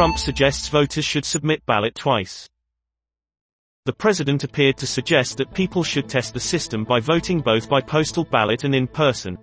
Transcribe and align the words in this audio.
Trump 0.00 0.16
suggests 0.16 0.68
voters 0.68 1.04
should 1.04 1.26
submit 1.26 1.66
ballot 1.66 1.94
twice. 1.94 2.48
The 3.84 3.92
president 3.92 4.44
appeared 4.44 4.78
to 4.78 4.86
suggest 4.86 5.36
that 5.36 5.52
people 5.52 5.82
should 5.82 6.08
test 6.08 6.32
the 6.32 6.40
system 6.40 6.84
by 6.84 7.00
voting 7.00 7.40
both 7.40 7.68
by 7.68 7.82
postal 7.82 8.24
ballot 8.24 8.64
and 8.64 8.74
in 8.74 8.86
person. 8.86 9.36